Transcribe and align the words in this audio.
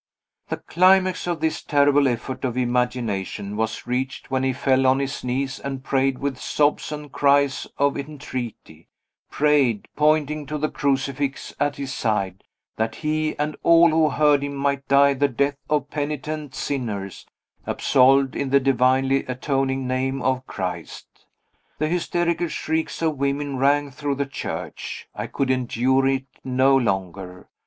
The 0.49 0.57
climax 0.57 1.27
of 1.27 1.41
this 1.41 1.61
terrible 1.61 2.07
effort 2.07 2.43
of 2.43 2.57
imagination 2.57 3.55
was 3.55 3.85
reached 3.85 4.31
when 4.31 4.41
he 4.41 4.51
fell 4.51 4.87
on 4.87 4.97
his 4.97 5.23
knees 5.23 5.59
and 5.59 5.83
prayed 5.83 6.17
with 6.17 6.39
sobs 6.39 6.91
and 6.91 7.11
cries 7.11 7.67
of 7.77 7.95
entreaty 7.95 8.87
prayed, 9.29 9.87
pointing 9.95 10.47
to 10.47 10.57
the 10.57 10.71
crucifix 10.71 11.53
at 11.59 11.75
his 11.75 11.93
side 11.93 12.43
that 12.77 12.95
he 12.95 13.37
and 13.37 13.55
all 13.61 13.91
who 13.91 14.09
heard 14.09 14.41
him 14.43 14.55
might 14.55 14.87
die 14.87 15.13
the 15.13 15.27
death 15.27 15.59
of 15.69 15.91
penitent 15.91 16.55
sinners, 16.55 17.27
absolved 17.67 18.35
in 18.35 18.49
the 18.49 18.59
divinely 18.59 19.23
atoning 19.25 19.85
name 19.85 20.19
of 20.23 20.47
Christ. 20.47 21.27
The 21.77 21.87
hysterical 21.87 22.47
shrieks 22.47 23.03
of 23.03 23.17
women 23.19 23.57
rang 23.57 23.91
through 23.91 24.15
the 24.15 24.25
church. 24.25 25.07
I 25.13 25.27
could 25.27 25.51
endure 25.51 26.07
it 26.07 26.25
no 26.43 26.75
longer. 26.75 27.49